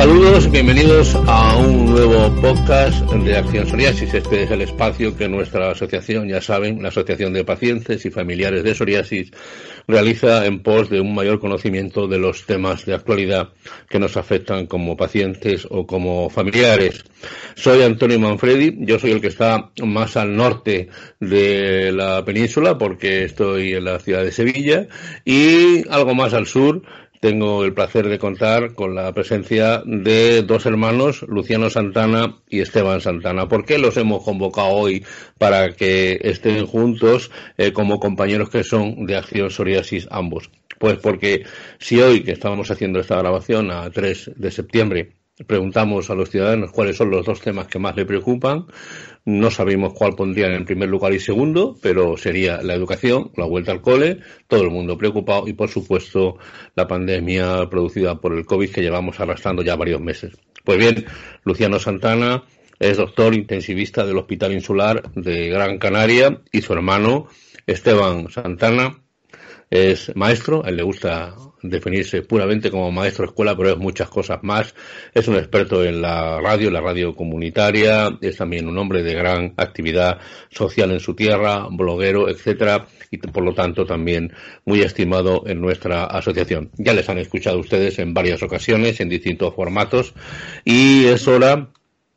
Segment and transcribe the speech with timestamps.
[0.00, 4.14] Saludos, bienvenidos a un nuevo podcast de Acción Psoriasis.
[4.14, 8.64] Este es el espacio que nuestra asociación, ya saben, la Asociación de Pacientes y Familiares
[8.64, 9.30] de Psoriasis,
[9.86, 13.50] realiza en pos de un mayor conocimiento de los temas de actualidad
[13.90, 17.04] que nos afectan como pacientes o como familiares.
[17.54, 20.88] Soy Antonio Manfredi, yo soy el que está más al norte
[21.20, 24.88] de la península porque estoy en la ciudad de Sevilla
[25.26, 26.80] y algo más al sur
[27.20, 33.02] tengo el placer de contar con la presencia de dos hermanos, Luciano Santana y Esteban
[33.02, 33.46] Santana.
[33.46, 35.04] ¿Por qué los hemos convocado hoy
[35.38, 40.50] para que estén juntos eh, como compañeros que son de Acción Psoriasis ambos?
[40.78, 41.44] Pues porque
[41.78, 45.12] si hoy que estábamos haciendo esta grabación a 3 de septiembre
[45.46, 48.66] preguntamos a los ciudadanos cuáles son los dos temas que más le preocupan,
[49.24, 53.72] no sabemos cuál pondrían en primer lugar y segundo, pero sería la educación, la vuelta
[53.72, 56.38] al cole, todo el mundo preocupado y, por supuesto,
[56.74, 60.36] la pandemia producida por el COVID que llevamos arrastrando ya varios meses.
[60.64, 61.04] Pues bien,
[61.44, 62.44] Luciano Santana
[62.78, 67.28] es doctor intensivista del Hospital Insular de Gran Canaria y su hermano
[67.66, 69.02] Esteban Santana
[69.70, 74.38] es maestro, él le gusta definirse puramente como maestro de escuela, pero es muchas cosas
[74.42, 74.74] más.
[75.14, 79.54] Es un experto en la radio, la radio comunitaria, es también un hombre de gran
[79.56, 80.18] actividad
[80.50, 84.32] social en su tierra, bloguero, etcétera, y por lo tanto también
[84.64, 86.70] muy estimado en nuestra asociación.
[86.78, 90.14] Ya les han escuchado ustedes en varias ocasiones, en distintos formatos,
[90.64, 91.70] y es hora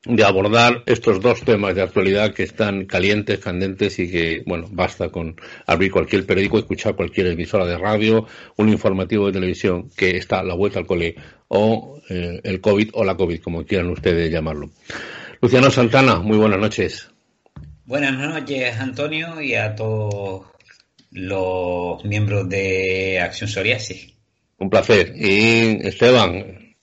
[0.06, 5.10] de abordar estos dos temas de actualidad que están calientes, candentes y que, bueno, basta
[5.10, 8.28] con abrir cualquier periódico, escuchar cualquier emisora de radio,
[8.58, 11.16] un informativo de televisión que está a la vuelta al cole
[11.48, 14.72] o eh, el COVID o la COVID, como quieran ustedes llamarlo.
[15.42, 17.10] Luciano Santana, muy buenas noches.
[17.86, 20.48] Buenas noches, Antonio, y a todos
[21.12, 24.14] los miembros de Acción Psoriasis.
[24.58, 25.14] Un placer.
[25.16, 26.76] Y Esteban,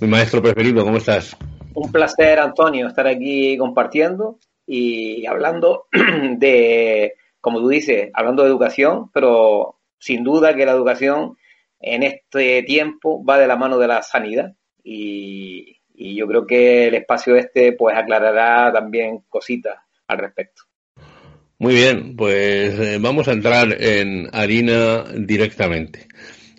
[0.00, 1.36] mi maestro preferido, ¿cómo estás?
[1.74, 5.86] Un placer, Antonio, estar aquí compartiendo y hablando
[6.36, 11.36] de, como tú dices, hablando de educación, pero sin duda que la educación
[11.80, 16.94] en este tiempo va de la mano de la sanidad y, yo creo que el
[16.94, 19.76] espacio este pues aclarará también cositas
[20.08, 20.62] al respecto.
[21.58, 26.08] Muy bien, pues eh, vamos a entrar en harina directamente.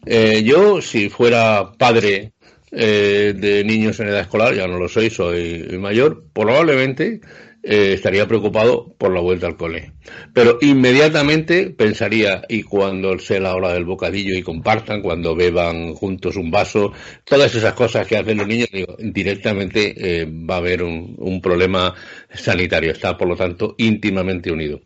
[0.06, 2.32] Eh, yo, si fuera padre
[2.76, 7.22] eh, de niños en edad escolar, ya no lo soy, soy mayor, probablemente
[7.62, 9.94] eh, estaría preocupado por la vuelta al cole.
[10.34, 16.36] Pero inmediatamente pensaría, y cuando sea la hora del bocadillo y compartan, cuando beban juntos
[16.36, 16.92] un vaso,
[17.24, 21.42] todas esas cosas que hacen los niños, digo, directamente eh, va a haber un, un,
[21.42, 21.94] problema
[22.34, 22.92] sanitario.
[22.92, 24.82] Está, por lo tanto, íntimamente unido.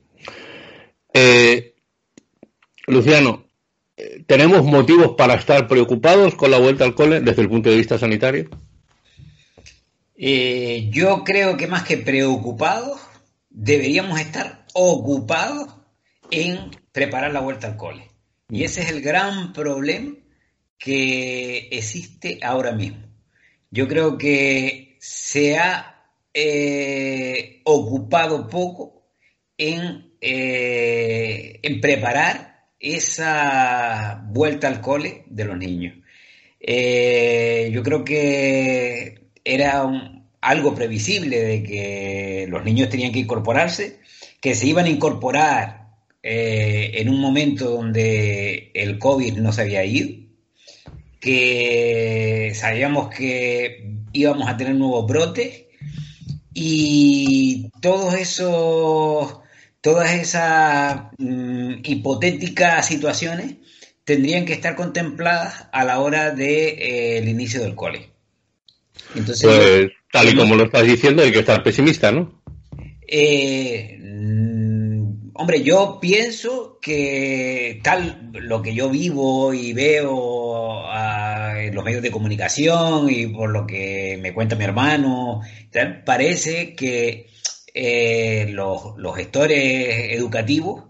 [2.88, 3.47] Luciano,
[4.28, 7.98] ¿Tenemos motivos para estar preocupados con la vuelta al cole desde el punto de vista
[7.98, 8.48] sanitario?
[10.16, 13.00] Eh, yo creo que más que preocupados,
[13.50, 15.76] deberíamos estar ocupados
[16.30, 18.12] en preparar la vuelta al cole.
[18.50, 20.16] Y ese es el gran problema
[20.78, 23.08] que existe ahora mismo.
[23.72, 29.08] Yo creo que se ha eh, ocupado poco
[29.58, 35.96] en, eh, en preparar esa vuelta al cole de los niños.
[36.60, 39.90] Eh, yo creo que era
[40.42, 44.00] algo previsible de que los niños tenían que incorporarse,
[44.42, 45.88] que se iban a incorporar
[46.24, 50.10] eh, en un momento donde el COVID no se había ido,
[51.20, 55.66] que sabíamos que íbamos a tener nuevos brotes
[56.54, 59.40] y todos esos
[59.88, 63.56] todas esas mm, hipotéticas situaciones
[64.04, 68.10] tendrían que estar contempladas a la hora del de, eh, inicio del cole.
[69.16, 72.42] Entonces, pues, tal y como lo estás diciendo, hay que estar pesimista, ¿no?
[73.08, 80.84] Eh, mm, hombre, yo pienso que tal lo que yo vivo y veo
[81.56, 85.40] en los medios de comunicación y por lo que me cuenta mi hermano,
[86.04, 87.28] parece que
[87.80, 90.86] eh, los, gestores educativos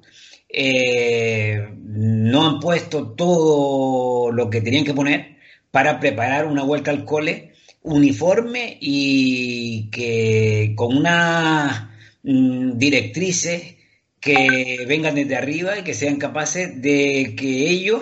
[0.48, 5.36] eh, no han puesto todo lo que tenían que poner
[5.70, 7.52] para preparar una vuelta al cole
[7.82, 11.90] uniforme y que con unas
[12.24, 13.76] mm, directrices
[14.22, 18.02] que vengan desde arriba y que sean capaces de que ellos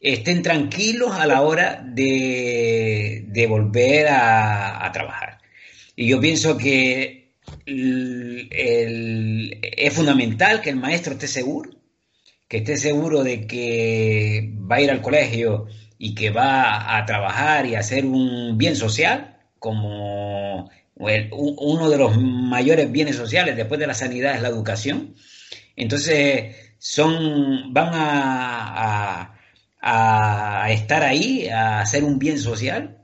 [0.00, 5.38] estén tranquilos a la hora de, volver a, trabajar.
[5.96, 7.19] Y yo pienso que
[7.66, 11.70] es fundamental que el maestro esté seguro,
[12.48, 15.66] que esté seguro de que va a ir al colegio
[15.98, 22.16] y que va a trabajar y a hacer un bien social, como uno de los
[22.18, 25.14] mayores bienes sociales después de la sanidad es la educación.
[25.76, 29.34] Entonces, son, van a,
[29.80, 32.98] a, estar ahí, a hacer un bien social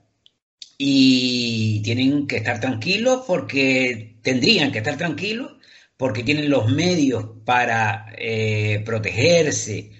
[0.78, 5.52] y tienen que estar tranquilos porque tendrían que estar tranquilos
[5.96, 9.92] porque tienen los medios para eh, protegerse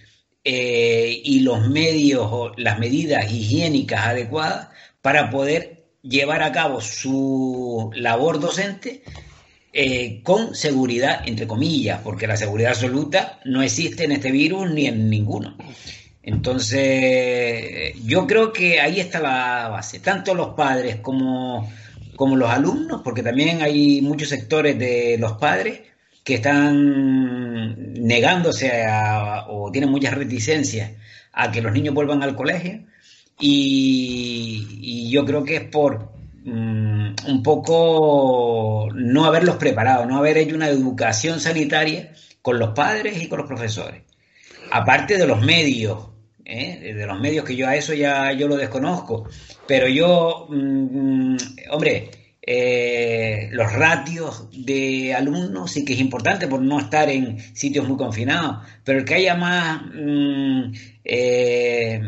[0.42, 4.70] eh, y los medios o las medidas higiénicas adecuadas
[5.00, 9.04] para poder llevar a cabo su labor docente
[9.72, 14.86] eh, con seguridad, entre comillas, porque la seguridad absoluta no existe en este virus ni
[14.86, 15.56] en ninguno.
[16.20, 21.70] Entonces, yo creo que ahí está la base, tanto los padres como,
[22.16, 25.80] como los alumnos, porque también hay muchos sectores de los padres
[26.24, 28.84] que están negándose
[29.48, 30.92] o tienen muchas reticencias
[31.32, 32.84] a que los niños vuelvan al colegio.
[33.38, 36.10] Y, yo creo que es por
[36.44, 43.22] mm, un poco no haberlos preparado, no haber hecho una educación sanitaria con los padres
[43.22, 44.02] y con los profesores.
[44.72, 46.08] Aparte de los medios,
[46.46, 46.94] ¿eh?
[46.94, 49.28] de los medios que yo a eso ya yo lo desconozco,
[49.66, 51.36] pero yo, mm, mm,
[51.70, 52.10] hombre,
[52.48, 57.96] eh, los ratios de alumnos sí que es importante por no estar en sitios muy
[57.96, 60.72] confinados, pero el que haya más mm,
[61.04, 62.00] eh,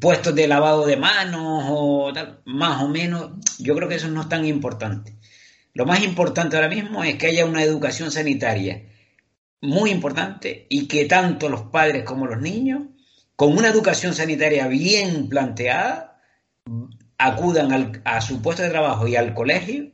[0.00, 2.12] puestos de lavado de manos o
[2.46, 5.16] más o menos, yo creo que eso no es tan importante.
[5.74, 8.82] Lo más importante ahora mismo es que haya una educación sanitaria
[9.60, 12.82] muy importante y que tanto los padres como los niños
[13.36, 16.22] con una educación sanitaria bien planteada,
[17.18, 19.92] acudan a su puesto de trabajo y al colegio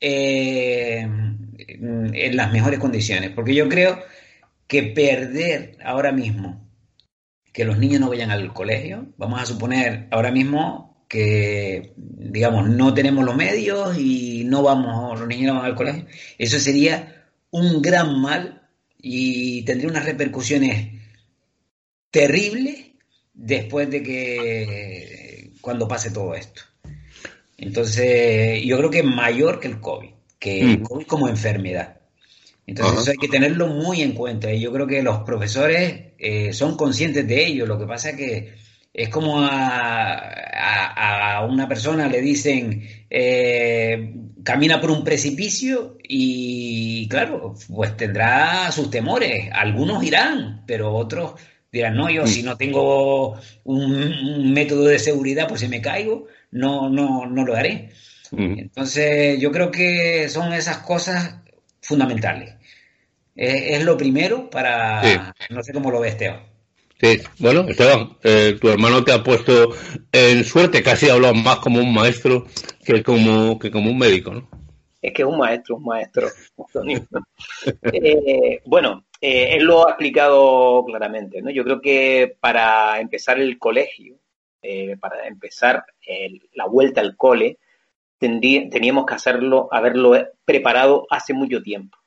[0.00, 3.30] eh, en las mejores condiciones.
[3.30, 3.98] Porque yo creo
[4.66, 6.62] que perder ahora mismo
[7.52, 12.94] que los niños no vayan al colegio, vamos a suponer ahora mismo que, digamos, no
[12.94, 16.06] tenemos los medios y no vamos, los niños no van al colegio,
[16.38, 20.92] eso sería un gran mal y tendría unas repercusiones
[22.10, 22.81] terrible
[23.42, 26.62] después de que cuando pase todo esto.
[27.58, 30.82] Entonces, yo creo que es mayor que el COVID, que el mm.
[30.84, 31.96] COVID como enfermedad.
[32.66, 34.52] Entonces, eso hay que tenerlo muy en cuenta.
[34.52, 37.66] Y yo creo que los profesores eh, son conscientes de ello.
[37.66, 38.54] Lo que pasa es que
[38.94, 40.18] es como a,
[41.36, 44.14] a, una persona le dicen, eh,
[44.44, 49.50] camina por un precipicio y, claro, pues tendrá sus temores.
[49.52, 51.34] Algunos irán, pero otros
[51.72, 56.90] dirán, no, yo si no tengo un, método de seguridad, pues si me caigo, no,
[56.90, 57.90] no, no lo haré.
[58.30, 61.36] Entonces, yo creo que son esas cosas
[61.82, 62.54] fundamentales.
[63.34, 66.40] Es, lo primero para, no sé cómo lo ves, Teo.
[67.00, 69.74] Sí, bueno, Esteban, eh, tu hermano te ha puesto
[70.12, 72.46] en suerte, casi hablado más como un maestro
[72.84, 74.48] que como, que como un médico, ¿no?
[75.00, 76.28] Es que es un maestro, un maestro.
[77.92, 81.50] eh, bueno, eh, él lo ha explicado claramente, ¿no?
[81.50, 84.16] Yo creo que para empezar el colegio,
[84.60, 85.84] eh, para empezar
[86.54, 87.58] la vuelta al cole,
[88.18, 90.12] teníamos que hacerlo, haberlo
[90.44, 91.98] preparado hace mucho tiempo.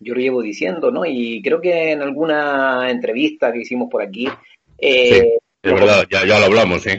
[0.00, 1.04] Yo lo llevo diciendo, ¿no?
[1.04, 4.26] Y creo que en alguna entrevista que hicimos por aquí.
[4.78, 6.92] Eh, es verdad, ya, ya, lo hablamos, sí.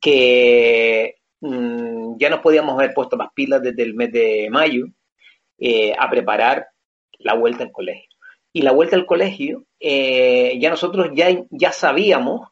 [0.00, 4.86] que mm, ya nos podíamos haber puesto las pilas desde el mes de mayo
[5.58, 6.68] eh, a preparar
[7.18, 8.13] la vuelta al colegio.
[8.56, 12.48] Y la vuelta al colegio, eh, ya nosotros ya, ya sabíamos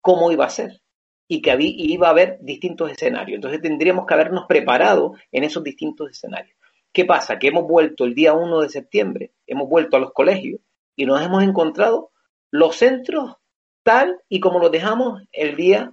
[0.00, 0.82] cómo iba a ser
[1.26, 3.36] y que había, iba a haber distintos escenarios.
[3.36, 6.56] Entonces tendríamos que habernos preparado en esos distintos escenarios.
[6.92, 7.38] ¿Qué pasa?
[7.38, 10.60] Que hemos vuelto el día 1 de septiembre, hemos vuelto a los colegios
[10.96, 12.10] y nos hemos encontrado
[12.50, 13.36] los centros
[13.82, 15.92] tal y como los dejamos el día,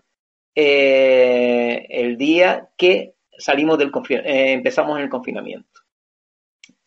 [0.53, 5.81] eh, el día que salimos del eh, empezamos en el confinamiento.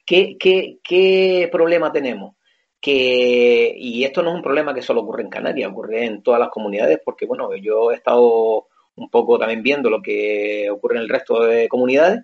[0.05, 2.38] ¿Qué, qué, qué problema tenemos?
[2.81, 6.41] Que, y esto no es un problema que solo ocurre en Canarias, ocurre en todas
[6.41, 11.03] las comunidades, porque bueno, yo he estado un poco también viendo lo que ocurre en
[11.03, 12.21] el resto de comunidades,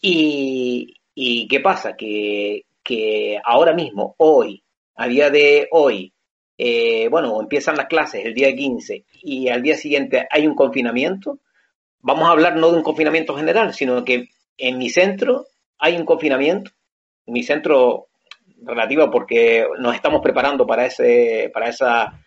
[0.00, 4.62] y, y qué pasa, que, que ahora mismo, hoy,
[4.96, 6.12] a día de hoy,
[6.56, 11.38] eh, bueno, empiezan las clases el día 15 y al día siguiente hay un confinamiento,
[12.00, 15.46] vamos a hablar no de un confinamiento general, sino que en mi centro
[15.78, 16.72] hay un confinamiento,
[17.26, 18.07] mi centro
[18.62, 22.20] relativo porque nos estamos preparando para ese, para esa,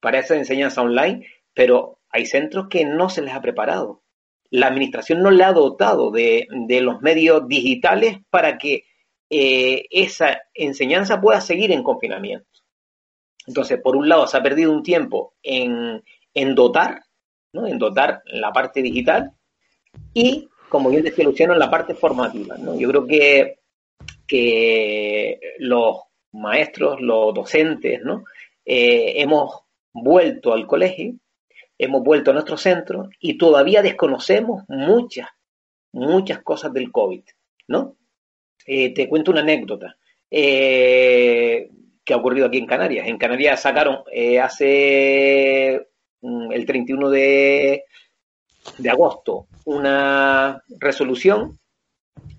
[0.00, 4.02] para esa enseñanza online, pero hay centros que no se les ha preparado.
[4.50, 8.84] La administración no le ha dotado de, de los medios digitales para que
[9.30, 12.46] eh, esa enseñanza pueda seguir en confinamiento.
[13.46, 16.02] Entonces, por un lado, se ha perdido un tiempo en,
[16.34, 17.04] en dotar,
[17.52, 17.66] ¿no?
[17.66, 19.32] en dotar la parte digital
[20.12, 22.56] y, como bien decía Luciano, en la parte formativa.
[22.58, 22.76] ¿no?
[22.78, 23.59] Yo creo que,
[24.30, 28.22] que los maestros, los docentes, ¿no?
[28.64, 31.14] Eh, hemos vuelto al colegio,
[31.76, 35.26] hemos vuelto a nuestro centro y todavía desconocemos muchas,
[35.92, 37.24] muchas cosas del COVID,
[37.66, 37.96] ¿no?
[38.64, 39.96] Eh, te cuento una anécdota
[40.30, 41.68] eh,
[42.04, 43.08] que ha ocurrido aquí en Canarias.
[43.08, 44.04] En Canarias sacaron
[44.40, 45.88] hace
[46.20, 47.84] mm, el 31 de,
[48.78, 51.58] de agosto una resolución,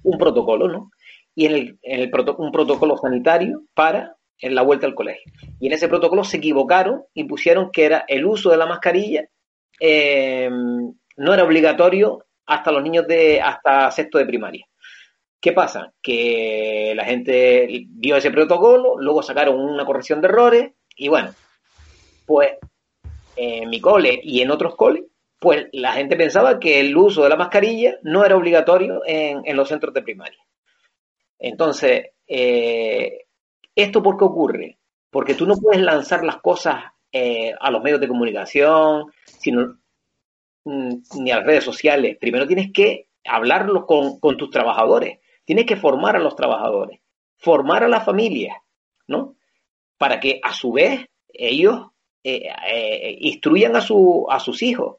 [0.04, 0.92] un protocolo, ¿no?
[1.36, 5.32] Y en el, en el un protocolo sanitario para en la vuelta al colegio.
[5.60, 9.30] Y en ese protocolo se equivocaron y pusieron que era el uso de la mascarilla
[11.18, 14.66] no era obligatorio hasta los niños de hasta sexto de primaria.
[15.40, 15.92] ¿Qué pasa?
[16.02, 21.32] Que la gente vio ese protocolo, luego sacaron una corrección de errores y bueno,
[22.26, 22.52] pues
[23.36, 25.04] en mi cole y en otros coles,
[25.40, 29.68] pues la gente pensaba que el uso de la mascarilla no era obligatorio en, los
[29.68, 30.38] centros de primaria.
[31.42, 33.26] Entonces, eh,
[33.76, 34.78] ¿esto por qué ocurre?
[35.10, 39.80] Porque tú no puedes lanzar las cosas eh, a los medios de comunicación, sino,
[40.64, 42.18] mm, ni a las redes sociales.
[42.20, 45.20] Primero tienes que hablarlo con, tus trabajadores.
[45.44, 47.02] Tienes que formar a los trabajadores,
[47.38, 48.58] formar a las familias,
[49.08, 49.36] ¿no?
[49.98, 51.88] Para que a su vez ellos
[52.24, 54.98] eh, eh, instruyan a, su, a sus hijos,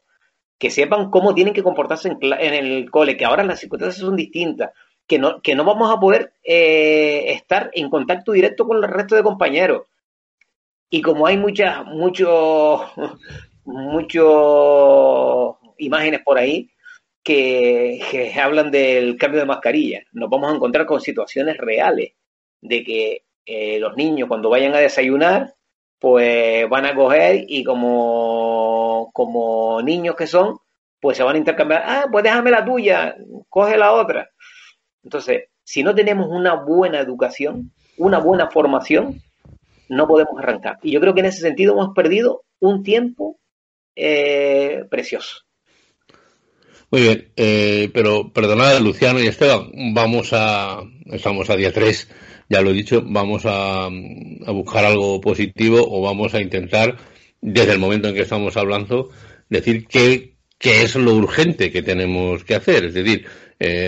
[0.59, 4.71] que sepan cómo tienen que comportarse en, el cole, que ahora las circunstancias son distintas,
[5.13, 9.15] que no, que no vamos a poder eh, estar en contacto directo con el resto
[9.15, 9.83] de compañeros.
[10.89, 12.81] Y como hay muchas, muchos,
[13.63, 16.67] muchos imágenes por ahí,
[17.23, 20.01] que, hablan del cambio de mascarilla.
[20.13, 22.13] Nos vamos a encontrar con situaciones reales
[22.61, 25.53] de que eh, los niños cuando vayan a desayunar,
[25.99, 30.57] pues van a coger y como, como niños que son,
[30.99, 33.15] pues se van a intercambiar, ah, pues déjame la tuya,
[33.49, 34.32] coge la otra.
[35.03, 39.21] Entonces, si no tenemos una buena educación, una buena formación,
[39.89, 40.79] no podemos arrancar.
[40.81, 43.39] Y yo creo que en ese sentido hemos perdido un tiempo
[43.95, 45.41] eh, precioso.
[46.89, 52.07] Muy bien, eh, pero perdonad, Luciano y Esteban, vamos a, estamos a día 3,
[52.49, 56.97] ya lo he dicho, vamos a, a, buscar algo positivo o vamos a intentar,
[57.41, 59.09] desde el momento en que estamos hablando,
[59.49, 62.85] decir qué, qué es lo urgente que tenemos que hacer.
[62.85, 63.25] Es decir,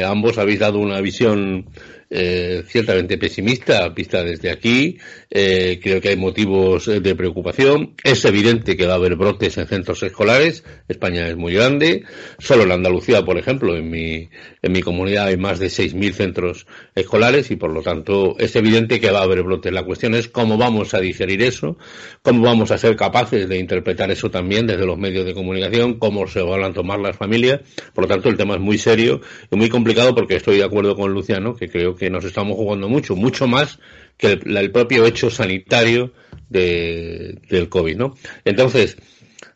[0.06, 1.68] ambos habéis dado una visión
[2.10, 4.98] eh, ciertamente pesimista vista desde aquí.
[5.30, 7.96] Eh, creo que hay motivos de preocupación.
[8.04, 10.64] Es evidente que va a haber brotes en centros escolares.
[10.88, 12.04] España es muy grande.
[12.40, 14.30] Solo en Andalucía, por ejemplo, en mi,
[14.62, 19.00] en mi comunidad hay más de 6.000 centros escolares y por lo tanto es evidente
[19.00, 19.74] que va a haber brotes.
[19.74, 21.78] La cuestión es cómo vamos a digerir eso,
[22.22, 26.28] cómo vamos a ser capaces de interpretar eso también desde los medios de comunicación, cómo
[26.28, 27.62] se van a tomar las familias.
[27.94, 29.22] Por lo tanto, el tema es muy serio
[29.52, 32.90] y muy complicado porque estoy de acuerdo con Luciano, que creo que nos estamos jugando
[32.90, 33.80] mucho, mucho más
[34.18, 36.14] que el, propio hecho sanitario
[36.50, 38.16] de, del COVID, ¿no?
[38.46, 38.98] Entonces,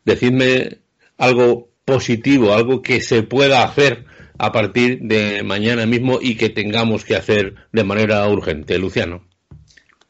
[0.04, 0.78] decidme
[1.18, 4.04] algo positivo, algo que se pueda hacer
[4.38, 8.78] a partir de mañana mismo y que tengamos que hacer de manera urgente.
[8.78, 9.22] Luciano.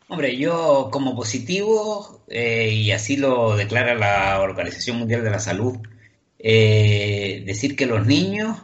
[0.09, 5.79] Hombre, yo como positivo, eh, y así lo declara la Organización Mundial de la Salud,
[6.39, 8.59] eh, decir que los niños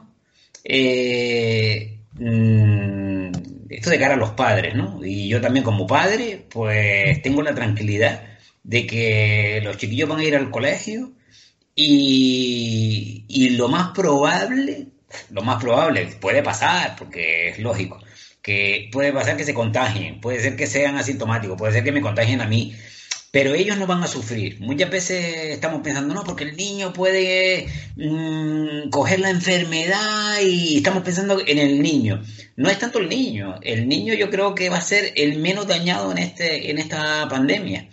[0.64, 3.30] eh, mm,
[3.70, 5.00] esto de cara a los padres, ¿no?
[5.04, 8.23] Y yo también como padre, pues tengo la tranquilidad
[8.62, 11.12] de que los chiquillos van a ir al colegio
[11.75, 14.88] y, y lo más probable,
[15.30, 18.00] lo más probable, puede pasar, porque es lógico,
[18.42, 22.00] que puede pasar que se contagien, puede ser que sean asintomáticos, puede ser que me
[22.00, 22.75] contagien a mí,
[23.37, 24.59] pero ellos no van a sufrir.
[24.61, 31.02] Muchas veces estamos pensando, no, porque el niño puede mm, coger la enfermedad y estamos
[31.02, 32.23] pensando en el niño.
[32.57, 35.66] No es tanto el niño, el niño yo creo que va a ser el menos
[35.66, 37.90] dañado en, este, en esta pandemia,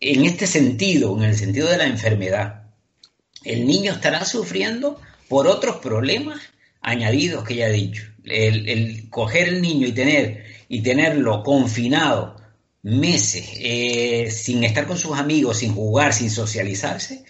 [0.00, 2.64] en este sentido, en el sentido de la enfermedad.
[3.44, 6.42] El niño estará sufriendo por otros problemas
[6.82, 8.02] añadidos que ya he dicho.
[8.22, 12.37] El, el coger el niño y tener y tenerlo confinado
[12.82, 17.24] meses eh, sin estar con sus amigos, sin jugar, sin socializarse,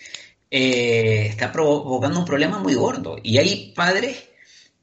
[0.50, 3.16] eh, está provocando un problema muy gordo.
[3.22, 4.28] Y hay padres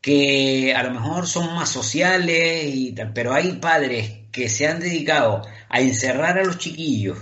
[0.02, 5.82] que a lo mejor son más sociales, pero hay padres que se han dedicado a
[5.82, 7.18] encerrar a los chiquillos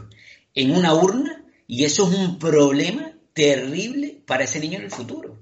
[0.55, 5.41] en una urna y eso es un problema terrible para ese niño en el futuro.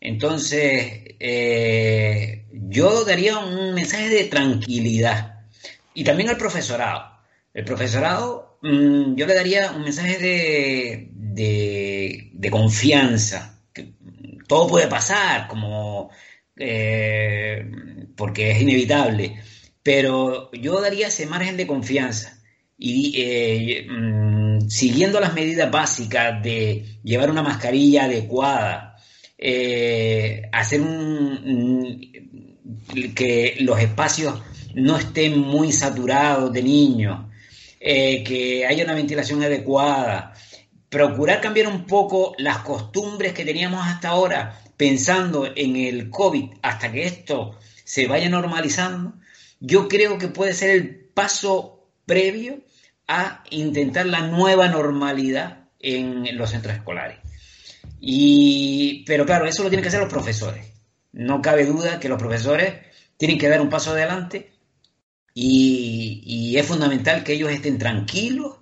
[0.00, 5.44] Entonces, eh, yo daría un mensaje de tranquilidad
[5.94, 7.11] y también al profesorado.
[7.54, 11.08] El profesorado, mm, yo le daría un mensaje de,
[12.32, 13.60] de, confianza.
[13.72, 13.92] Que
[14.46, 16.10] todo puede pasar, como
[16.56, 17.70] eh,
[18.16, 19.40] porque es inevitable,
[19.82, 22.38] pero yo daría ese margen de confianza
[22.78, 28.96] y eh, mm, siguiendo las medidas básicas de llevar una mascarilla adecuada,
[29.38, 32.10] eh, hacer un,
[33.14, 34.40] que los espacios
[34.74, 37.31] no estén muy saturados de niños,
[37.84, 40.34] eh, que haya una ventilación adecuada,
[40.88, 46.92] procurar cambiar un poco las costumbres que teníamos hasta ahora, pensando en el COVID hasta
[46.92, 49.14] que esto se vaya normalizando,
[49.58, 52.60] yo creo que puede ser el paso previo
[53.08, 57.18] a intentar la nueva normalidad en los centros escolares.
[57.98, 60.66] Y, pero claro, eso lo tienen que hacer los profesores.
[61.10, 62.74] No cabe duda que los profesores
[63.16, 64.51] tienen que dar un paso adelante
[65.34, 68.56] y, es fundamental que ellos estén tranquilos,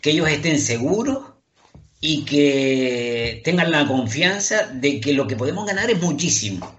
[0.00, 1.32] que ellos estén seguros
[2.00, 6.78] y que tengan la confianza de que lo que podemos ganar es muchísimo.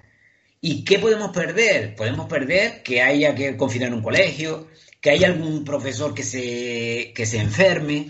[0.62, 1.96] ¿Y qué podemos perder?
[1.96, 4.68] Podemos perder que haya que confinar un colegio,
[5.02, 8.10] que haya algún profesor que se, que se enferme,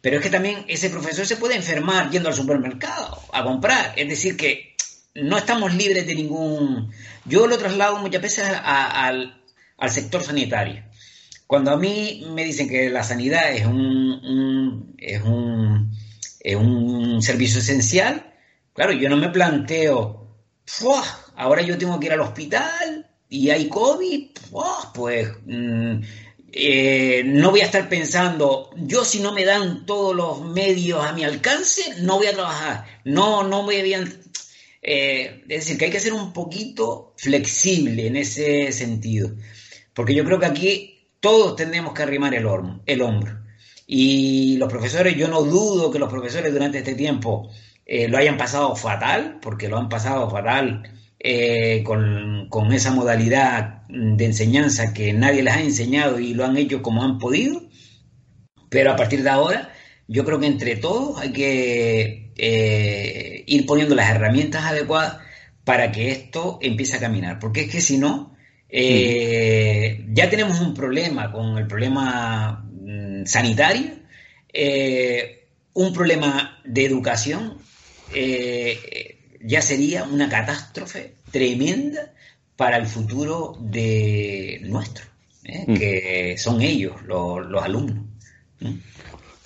[0.00, 3.92] pero es que también ese profesor se puede enfermar yendo al supermercado a comprar.
[3.96, 4.76] Es decir, que
[5.14, 6.92] no estamos libres de ningún...
[7.24, 9.42] Yo lo traslado muchas veces al,
[9.90, 10.84] sector sanitario.
[11.46, 15.92] Cuando a mí me dicen que la sanidad es un, es un,
[16.40, 18.34] es un servicio esencial,
[18.72, 20.36] claro, yo no me planteo,
[21.36, 24.30] ahora yo tengo que ir al hospital y hay COVID,
[24.94, 26.00] pues mm,
[26.52, 31.12] eh, no voy a estar pensando, yo si no me dan todos los medios a
[31.12, 34.04] mi alcance, no voy a trabajar, no, no voy a...
[34.82, 39.30] Eh, es decir, que hay que ser un poquito flexible en ese sentido,
[39.96, 42.46] porque yo creo que aquí todos tenemos que arrimar el,
[42.84, 43.40] el hombro.
[43.86, 47.50] Y los profesores, yo no dudo que los profesores durante este tiempo
[47.86, 50.82] eh, lo hayan pasado fatal, porque lo han pasado fatal
[51.18, 56.82] eh, con, esa modalidad de enseñanza que nadie les ha enseñado y lo han hecho
[56.82, 57.62] como han podido,
[58.68, 59.72] pero a partir de ahora
[60.08, 65.18] yo creo que entre todos hay que eh, ir poniendo las herramientas adecuadas
[65.64, 68.35] para que esto empiece a caminar, porque es que si no,
[68.68, 73.90] eh, ya tenemos un problema con el problema mm, sanitario,
[75.74, 77.58] un problema de educación,
[79.42, 82.12] ya sería una catástrofe tremenda
[82.56, 85.04] para el futuro de nuestro,
[85.44, 85.64] ¿eh?
[85.66, 85.74] mm.
[85.74, 88.04] que son ellos, los, alumnos.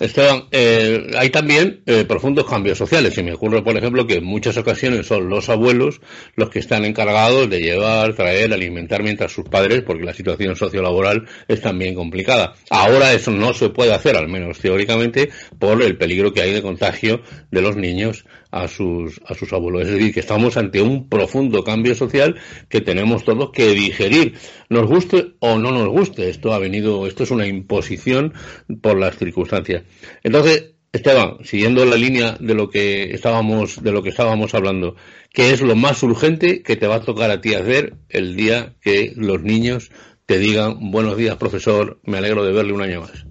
[0.01, 3.15] Esteban, eh, hay también eh, profundos cambios sociales.
[3.17, 6.01] Y me ocurre, por ejemplo, que en muchas ocasiones son los abuelos
[6.35, 11.27] los que están encargados de llevar, traer, alimentar mientras sus padres, porque la situación sociolaboral
[11.47, 12.55] es también complicada.
[12.71, 16.63] Ahora eso no se puede hacer, al menos teóricamente, por el peligro que hay de
[16.63, 19.83] contagio de los niños a sus, a sus abuelos.
[19.83, 22.35] Es decir, que estamos ante un profundo cambio social
[22.69, 24.35] que tenemos todos que digerir,
[24.69, 26.29] nos guste o no nos guste.
[26.29, 28.33] Esto ha venido, esto es una imposición
[28.81, 29.83] por las circunstancias.
[30.23, 34.97] Entonces, Esteban, siguiendo la línea de lo que estábamos, de lo que estábamos hablando,
[35.31, 38.75] ¿qué es lo más urgente que te va a tocar a ti hacer el día
[38.81, 39.89] que los niños
[40.25, 43.25] te digan buenos días, profesor, me alegro de verle un año más?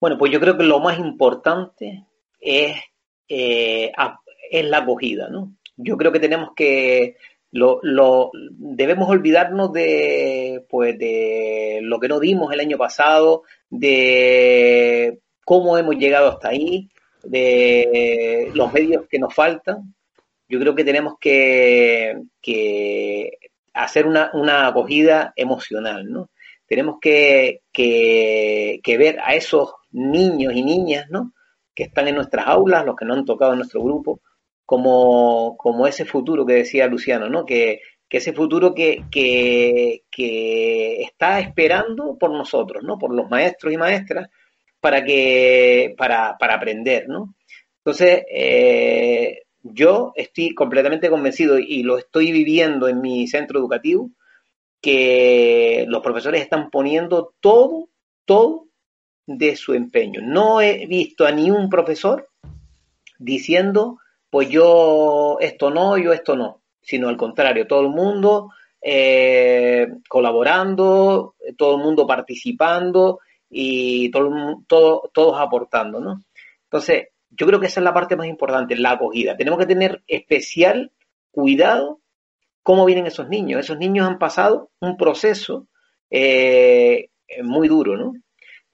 [0.00, 2.04] Bueno, pues yo creo que lo más importante
[2.40, 2.76] es
[3.28, 3.92] eh,
[4.50, 5.54] es la acogida, ¿no?
[5.76, 7.16] Yo creo que tenemos que
[7.54, 15.78] lo, debemos olvidarnos de pues de lo que no dimos el año pasado, de cómo
[15.78, 16.88] hemos llegado hasta ahí,
[17.22, 19.94] de los medios que nos faltan.
[20.48, 22.18] Yo creo que tenemos que,
[23.72, 26.30] hacer una, una, acogida emocional, ¿no?
[26.66, 31.32] Tenemos que, que, que ver a esos niños y niñas, ¿no?
[31.74, 34.20] Que están en nuestras aulas, los que no han tocado en nuestro grupo,
[34.64, 37.44] como, como ese futuro que decía Luciano, ¿no?
[37.44, 40.02] Que, que ese futuro que, que,
[41.02, 42.98] está esperando por nosotros, ¿no?
[42.98, 44.28] Por los maestros y maestras,
[44.80, 47.34] para que, para, para aprender, ¿no?
[47.78, 54.10] Entonces, eh, yo estoy completamente convencido y lo estoy viviendo en mi centro educativo,
[54.80, 57.88] que los profesores están poniendo todo
[58.24, 58.66] todo
[59.26, 60.20] de su empeño.
[60.22, 62.28] No he visto a ni un profesor
[63.18, 63.98] diciendo,
[64.30, 68.50] pues yo esto no, yo esto no, sino al contrario, todo el mundo
[68.82, 76.22] eh, colaborando, todo el mundo participando y todo, todo, todos aportando, ¿no?
[76.64, 79.36] Entonces, yo creo que esa es la parte más importante, la acogida.
[79.36, 80.92] Tenemos que tener especial
[81.30, 82.00] cuidado
[82.62, 83.60] cómo vienen esos niños.
[83.60, 85.66] Esos niños han pasado un proceso
[86.10, 87.10] eh,
[87.42, 88.14] muy duro, ¿no?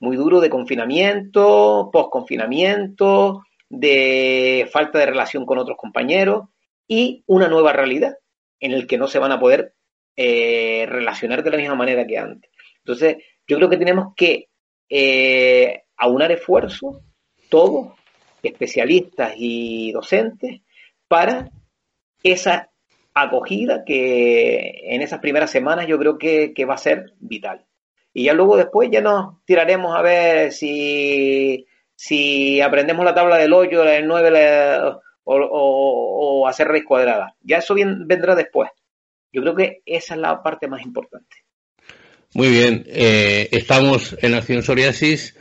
[0.00, 6.48] Muy duro de confinamiento, post-confinamiento, de falta de relación con otros compañeros
[6.88, 8.16] y una nueva realidad
[8.58, 9.74] en el que no se van a poder
[10.16, 12.50] eh, relacionar de la misma manera que antes.
[12.78, 14.48] Entonces, yo creo que tenemos que
[14.88, 16.98] eh, aunar esfuerzos,
[17.48, 17.92] todos,
[18.42, 20.62] especialistas y docentes,
[21.06, 21.50] para
[22.22, 22.70] esa
[23.14, 27.66] acogida que en esas primeras semanas yo creo que, va a ser vital.
[28.12, 33.52] Y ya luego después ya nos tiraremos a ver si, si aprendemos la tabla del
[33.52, 34.80] 8, la del 9
[35.24, 37.36] o, hacer raíz cuadrada.
[37.42, 38.70] Ya eso vendrá después.
[39.32, 41.36] Yo creo que esa es la parte más importante.
[42.34, 45.36] Muy bien, eh, estamos en Acción Psoriasis.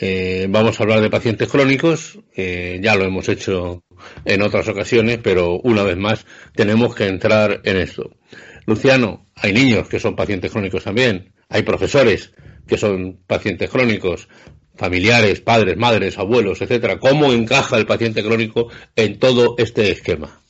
[0.00, 2.18] Eh, vamos a hablar de pacientes crónicos.
[2.36, 3.84] ya lo hemos hecho
[4.24, 8.10] en otras ocasiones, pero una vez más tenemos que entrar en esto.
[8.66, 11.33] Luciano, hay niños que son pacientes crónicos también.
[11.48, 12.32] Hay profesores
[12.66, 14.28] que son pacientes crónicos
[14.76, 16.98] familiares, padres, madres, abuelos, etcétera.
[16.98, 20.40] ¿Cómo encaja el paciente crónico en todo este esquema?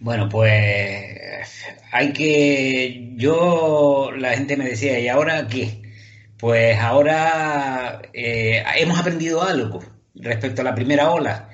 [0.00, 3.12] Bueno, pues hay que.
[3.16, 5.82] Yo, la gente me decía, ¿y ahora qué?
[6.38, 9.80] Pues ahora eh, hemos aprendido algo
[10.14, 11.50] respecto a la primera ola.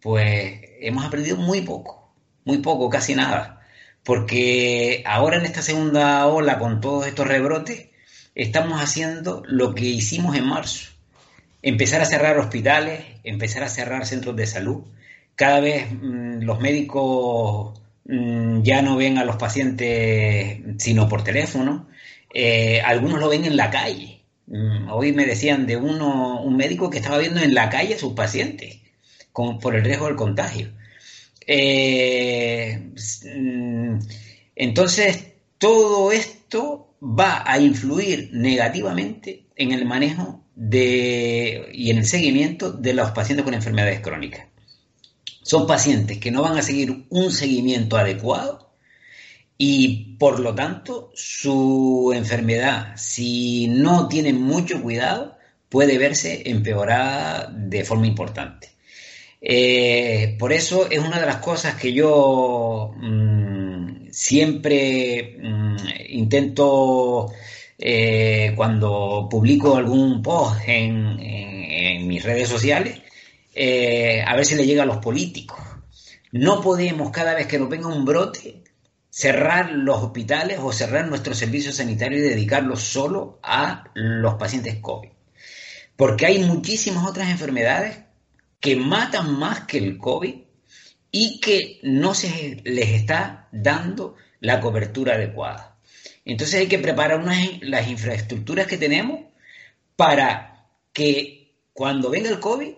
[0.00, 3.59] Pues hemos aprendido muy poco, muy poco, casi nada.
[4.04, 7.88] Porque ahora en esta segunda ola, con todos estos rebrotes,
[8.34, 10.90] estamos haciendo lo que hicimos en marzo.
[11.62, 14.84] Empezar a cerrar hospitales, empezar a cerrar centros de salud.
[15.36, 21.88] Cada vez mm, los médicos mm, ya no ven a los pacientes sino por teléfono.
[22.32, 24.22] Eh, algunos lo ven en la calle.
[24.46, 27.98] Mm, hoy me decían de uno, un médico que estaba viendo en la calle a
[27.98, 28.80] sus pacientes
[29.32, 30.68] por el riesgo del contagio.
[31.52, 32.92] Eh,
[34.54, 42.70] entonces, todo esto va a influir negativamente en el manejo de, y en el seguimiento
[42.70, 44.46] de los pacientes con enfermedades crónicas.
[45.42, 48.72] Son pacientes que no van a seguir un seguimiento adecuado
[49.58, 55.36] y por lo tanto su enfermedad, si no tienen mucho cuidado,
[55.68, 58.69] puede verse empeorada de forma importante.
[59.40, 65.76] Eh, por eso es una de las cosas que yo mm, siempre mm,
[66.10, 67.32] intento
[67.78, 71.16] eh, cuando publico algún post en,
[72.06, 73.00] mis redes sociales,
[73.54, 75.58] eh, a ver si le llega a los políticos.
[76.32, 78.62] No podemos cada vez que nos venga un brote
[79.08, 85.10] cerrar los hospitales o cerrar nuestros servicios sanitarios y dedicarlos solo a los pacientes COVID.
[85.96, 87.98] Porque hay muchísimas otras enfermedades
[88.60, 90.34] que matan más que el COVID
[91.10, 95.78] y que no se les está dando la cobertura adecuada.
[96.24, 97.24] Entonces hay que preparar
[97.62, 99.20] las infraestructuras que tenemos
[99.96, 102.74] para que cuando venga el COVID,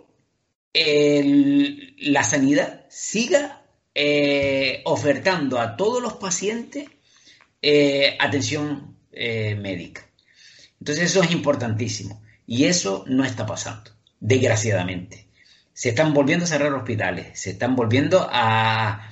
[1.98, 3.64] la sanidad siga
[3.94, 6.86] eh, ofertando a todos los pacientes
[7.60, 10.08] eh, atención eh, médica.
[10.80, 15.21] Entonces eso es importantísimo y eso no está pasando, desgraciadamente
[15.72, 19.08] se están volviendo a cerrar hospitales, se están volviendo a,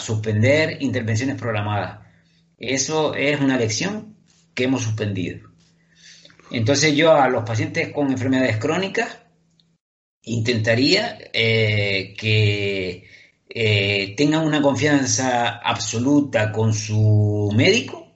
[0.00, 2.00] suspender intervenciones programadas.
[2.58, 4.16] Eso es una lección
[4.54, 5.48] que hemos suspendido.
[6.50, 9.18] Entonces yo a los pacientes con enfermedades crónicas
[10.22, 13.04] intentaría eh, que
[13.48, 18.14] eh, tengan una confianza absoluta con su médico,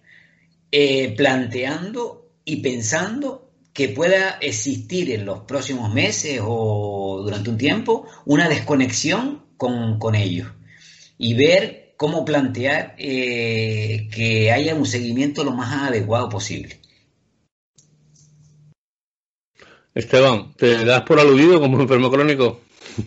[0.71, 3.44] eh, planteando y pensando
[3.75, 10.49] que pueda existir en los próximos meses o durante un tiempo una desconexión con, ellos
[11.19, 16.81] y ver cómo plantear eh, que haya un seguimiento lo más adecuado posible.
[19.93, 22.61] Esteban, ¿te das por aludido como enfermo crónico?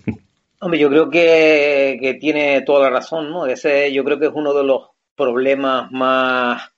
[0.59, 3.45] Hombre, yo creo que, que, tiene toda la razón, ¿no?
[3.45, 6.71] Ese yo creo que es uno de los problemas más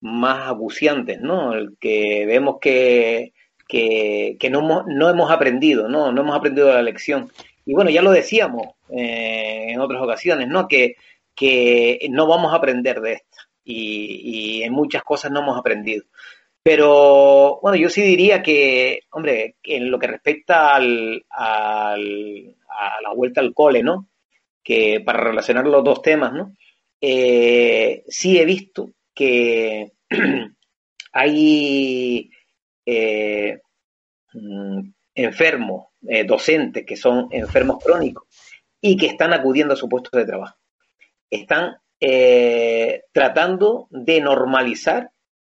[0.00, 1.54] más acuciantes, ¿no?
[1.54, 3.32] El que vemos que,
[3.68, 6.12] que, no, no, hemos aprendido, ¿no?
[6.12, 7.30] No hemos aprendido la lección.
[7.64, 10.66] Y bueno, ya lo decíamos eh, en otras ocasiones, ¿no?
[10.68, 10.96] Que,
[11.34, 13.38] que no vamos a aprender de esta.
[13.64, 16.04] Y, y, en muchas cosas no hemos aprendido.
[16.62, 23.12] Pero bueno, yo sí diría que, hombre, en lo que respecta al, al, a la
[23.14, 24.08] vuelta al cole, ¿no?
[24.62, 26.54] Que para relacionar los dos temas, ¿no?
[27.00, 29.92] Eh, sí he visto que
[31.12, 32.30] hay
[32.86, 33.60] eh,
[34.32, 34.80] mm,
[35.14, 38.26] enfermos, eh, docentes que son enfermos crónicos
[38.80, 40.56] y que están acudiendo a su puesto de trabajo.
[41.28, 41.76] Están
[43.12, 45.10] tratando de normalizar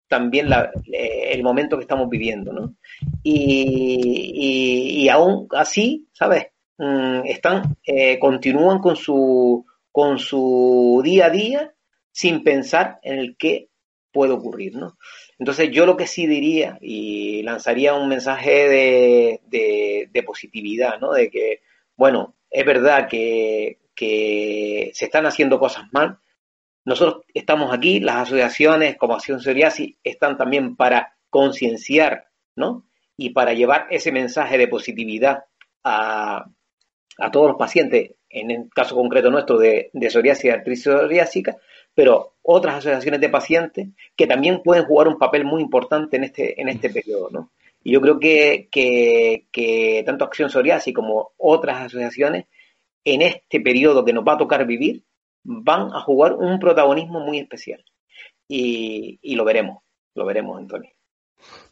[0.07, 0.51] también
[0.93, 2.75] el momento que estamos viviendo.
[3.23, 6.49] Y, y aún así, ¿sabes?
[6.77, 7.77] Mm, están,
[8.21, 11.74] continúan con su con su día a día
[12.15, 13.71] sin pensar en el qué
[14.13, 14.97] puede ocurrir, ¿no?
[15.37, 21.13] Entonces yo lo que sí diría y lanzaría un mensaje de, positividad, ¿no?
[21.13, 21.63] De que,
[21.97, 26.19] bueno, es verdad que, se están haciendo cosas mal.
[26.85, 32.87] Nosotros estamos aquí, las asociaciones como Acción Psoriasis están también para concienciar, ¿no?
[33.17, 35.45] Y para llevar ese mensaje de positividad
[35.83, 36.45] a,
[37.19, 41.57] a todos los pacientes en el caso concreto nuestro de, psoriasis y artritis psoriásica,
[41.95, 46.61] pero otras asociaciones de pacientes que también pueden jugar un papel muy importante en este,
[46.61, 47.51] en este periodo, ¿no?
[47.83, 52.47] Y yo creo que, que, tanto Acción Psoriasis como otras asociaciones
[53.05, 55.03] en este periodo que nos va a tocar vivir
[55.43, 57.85] van a jugar un protagonismo muy especial.
[58.49, 59.83] Y, lo veremos,
[60.15, 60.91] lo veremos, Antonio.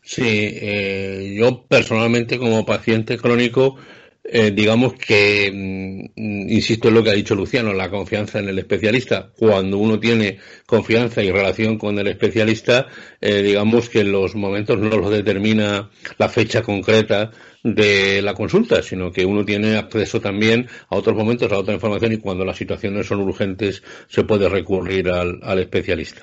[0.03, 3.77] Sí, eh, yo personalmente como paciente crónico
[4.25, 8.59] eh, digamos que, mm, insisto en lo que ha dicho Luciano, la confianza en el
[8.59, 9.33] especialista.
[9.37, 12.87] Cuando uno tiene confianza y relación con el especialista,
[13.21, 19.12] eh, digamos que los momentos no lo determina la fecha concreta de la consulta, sino
[19.12, 23.07] que uno tiene acceso también a otros momentos, a otra información y cuando las situaciones
[23.07, 26.22] son urgentes se puede recurrir al, al especialista.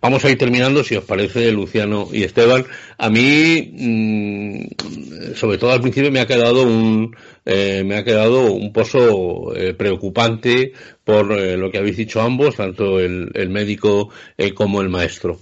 [0.00, 2.64] Vamos a ir terminando, si os parece, Luciano y Esteban.
[2.98, 8.52] A mí, mm, sobre todo al principio, me ha quedado un, eh, me ha quedado
[8.52, 10.72] un pozo eh, preocupante
[11.04, 14.10] por eh, lo que habéis dicho ambos, tanto el, el médico
[14.54, 15.38] como el maestro.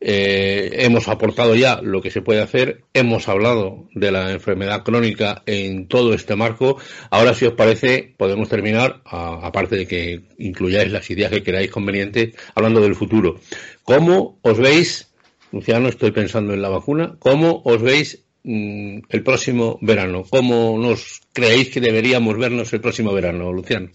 [0.00, 5.88] Hemos aportado ya lo que se puede hacer, hemos hablado de la enfermedad crónica en
[5.88, 6.78] todo este marco.
[7.10, 12.34] Ahora, si os parece, podemos terminar, aparte de que incluyáis las ideas que queráis convenientes,
[12.54, 13.40] hablando del futuro.
[13.84, 15.08] ¿Cómo os veis,
[15.52, 20.22] Luciano, estoy pensando en la vacuna, cómo os veis Mm, el próximo verano?
[20.30, 23.90] ¿Cómo nos creéis que deberíamos vernos el próximo verano, Luciano?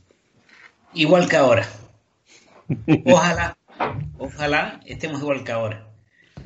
[0.93, 1.69] Igual que ahora.
[3.05, 3.57] Ojalá,
[4.17, 5.87] ojalá estemos igual que ahora,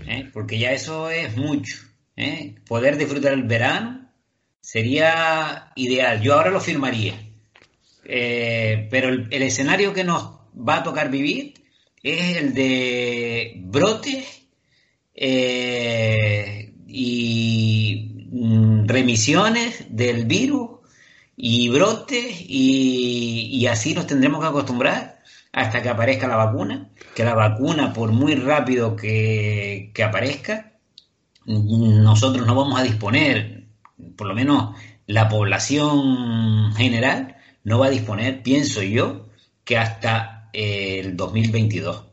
[0.07, 0.29] ¿eh?
[0.33, 1.77] porque ya eso es mucho.
[2.15, 2.55] ¿eh?
[2.67, 4.09] Poder disfrutar el verano
[4.61, 6.21] sería ideal.
[6.21, 7.13] Yo ahora lo firmaría.
[8.05, 11.55] Eh, pero el, escenario que nos va a tocar vivir
[12.03, 14.43] es el de brotes
[16.87, 20.75] y mm, remisiones del virus
[21.37, 25.14] y brotes y, así nos tendremos que acostumbrar
[25.55, 30.73] hasta que aparezca la vacuna, que la vacuna por muy rápido que, aparezca,
[31.45, 33.63] nosotros no vamos a disponer,
[34.17, 34.75] por lo menos
[35.07, 39.29] la población general no va a disponer, pienso yo,
[39.63, 42.03] que hasta el 2022.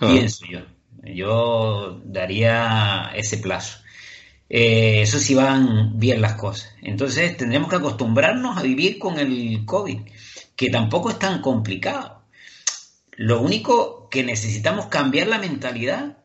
[0.00, 0.08] Ah.
[0.10, 0.60] Pienso yo.
[1.02, 3.80] Yo daría ese plazo.
[4.48, 6.72] Eh, eso sí van bien las cosas.
[6.80, 9.98] Entonces tendremos que acostumbrarnos a vivir con el COVID,
[10.56, 12.17] que tampoco es tan complicado.
[13.18, 16.18] Lo único que necesitamos cambiar la mentalidad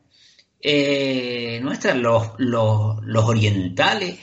[0.60, 4.16] eh, nuestra, los, los orientales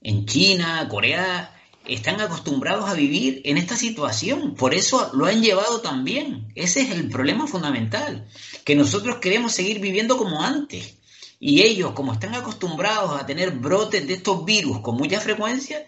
[0.00, 1.54] en China, Corea,
[1.86, 6.48] están acostumbrados a vivir en esta situación, por eso lo han llevado también.
[6.56, 8.26] Ese es el problema fundamental,
[8.64, 10.96] que nosotros queremos seguir viviendo como antes
[11.38, 15.86] y ellos, como están acostumbrados a tener brotes de estos virus con mucha frecuencia,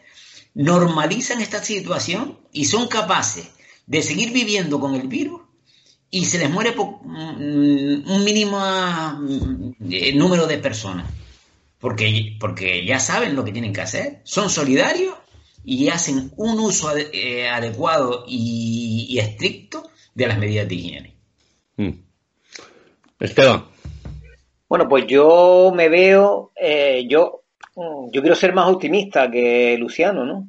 [0.55, 3.49] normalizan esta situación y son capaces
[3.89, 5.44] de seguir viviendo con el virus
[6.15, 8.61] y se les muere por mm, un mínimo
[9.91, 11.11] eh, número de personas.
[11.81, 15.13] Porque, porque ya saben lo que tienen que hacer, son solidarios
[15.65, 21.17] y hacen un uso eh, adecuado y, estricto de las medidas de higiene.
[21.79, 21.91] Mm.
[23.19, 23.65] Esteban.
[24.69, 27.43] Bueno, pues yo me veo, eh, yo,
[27.75, 30.49] mm, yo quiero ser más optimista que Luciano, ¿no?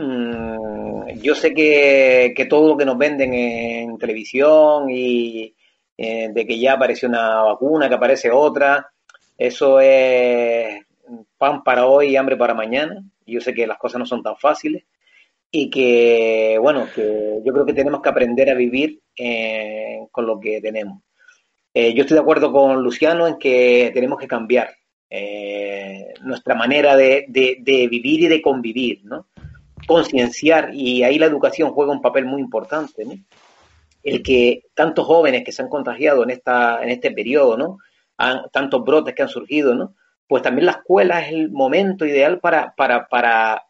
[0.00, 5.52] Mm, yo sé que, todo lo que nos venden en televisión y
[5.96, 8.92] eh, de que ya apareció una vacuna, que aparece otra,
[9.36, 10.84] eso es
[11.36, 13.02] pan para hoy y hambre para mañana.
[13.26, 14.84] Yo sé que las cosas no son tan fáciles
[15.50, 20.38] y que, bueno, que yo creo que tenemos que aprender a vivir eh, con lo
[20.38, 21.02] que tenemos.
[21.74, 24.70] Eh, yo estoy de acuerdo con Luciano en que tenemos que cambiar,
[25.10, 29.26] eh, nuestra manera de, vivir y de convivir, ¿no?
[29.88, 33.04] Concienciar, y ahí la educación juega un papel muy importante.
[34.04, 37.78] El que tantos jóvenes que se han contagiado en, esta, en este periodo, ¿no?
[38.52, 39.94] tantos brotes que han surgido, ¿no?
[40.26, 43.64] Pues también la escuela es el momento ideal para, para, para,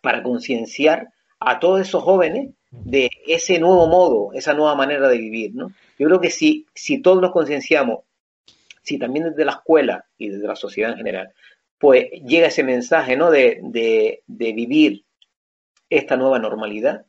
[0.00, 1.08] para concienciar
[1.40, 5.68] a todos esos jóvenes de ese nuevo modo, esa nueva manera de vivir, ¿no?
[5.98, 8.00] Yo creo que si, si todos nos concienciamos
[8.84, 11.32] si también desde la escuela y desde la sociedad en general,
[11.78, 13.30] pues llega ese mensaje ¿no?
[13.30, 15.03] de, de, vivir
[15.90, 17.06] esta nueva normalidad,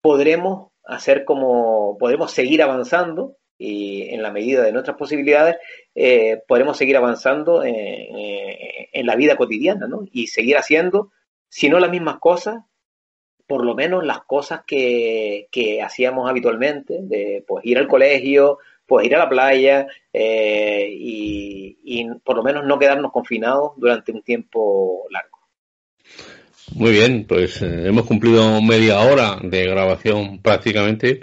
[0.00, 5.56] podremos hacer como, podemos seguir avanzando y en la medida de nuestras posibilidades,
[5.94, 10.04] eh, podremos seguir avanzando en, la vida cotidiana, ¿no?
[10.10, 11.12] Y seguir haciendo,
[11.48, 12.64] si no las mismas cosas,
[13.46, 19.06] por lo menos las cosas que, que hacíamos habitualmente, de pues ir al colegio, pues
[19.06, 25.06] ir a la playa eh, y, por lo menos no quedarnos confinados durante un tiempo
[25.10, 25.38] largo.
[26.72, 31.20] Muy bien, pues eh, hemos cumplido media hora de grabación prácticamente.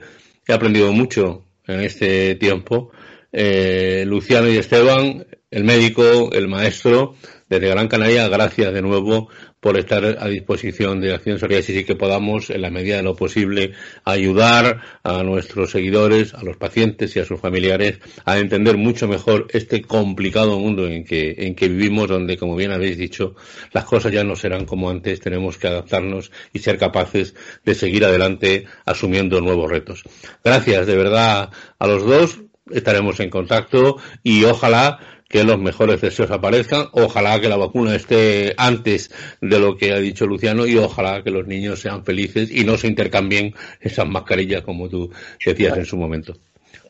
[0.48, 2.92] He aprendido mucho en este tiempo.
[3.32, 7.16] Eh, Luciano y Esteban, el médico, el maestro,
[7.50, 9.30] desde Gran Canaria, gracias de nuevo
[9.64, 13.16] por estar a disposición de Acción Psoriasis y que podamos, en la medida de lo
[13.16, 13.72] posible,
[14.04, 19.48] ayudar a nuestros seguidores, a los pacientes y a sus familiares a entender mucho mejor
[19.52, 23.36] este complicado mundo en que, en que vivimos, donde, como bien habéis dicho,
[23.72, 28.04] las cosas ya no serán como antes, tenemos que adaptarnos y ser capaces de seguir
[28.04, 30.04] adelante asumiendo nuevos retos.
[30.44, 35.00] Gracias de verdad a los dos, estaremos en contacto y ojalá
[35.34, 36.90] que los mejores deseos aparezcan.
[36.92, 39.10] Ojalá que la vacuna esté antes
[39.42, 42.78] de lo que ha dicho Luciano y ojalá que los niños sean felices y no
[42.78, 45.12] se intercambien esas mascarillas como tú
[45.44, 46.38] decías en su momento.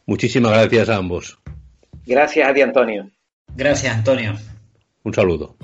[0.06, 1.40] Muchísimas gracias a ambos.
[2.06, 3.10] Gracias a ti, Antonio.
[3.56, 4.36] Gracias, Antonio.
[5.04, 5.56] Un saludo.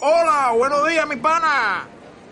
[0.00, 1.88] Hola, buenos días, mi pana.